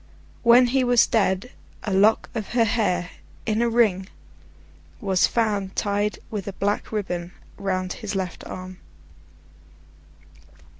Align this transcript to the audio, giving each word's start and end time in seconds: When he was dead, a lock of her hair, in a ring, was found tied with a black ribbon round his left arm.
When 0.41 0.65
he 0.73 0.83
was 0.83 1.05
dead, 1.05 1.51
a 1.83 1.93
lock 1.93 2.27
of 2.33 2.53
her 2.53 2.63
hair, 2.63 3.11
in 3.45 3.61
a 3.61 3.69
ring, 3.69 4.07
was 4.99 5.27
found 5.27 5.75
tied 5.75 6.17
with 6.31 6.47
a 6.47 6.53
black 6.53 6.91
ribbon 6.91 7.33
round 7.55 7.93
his 7.93 8.15
left 8.15 8.43
arm. 8.47 8.79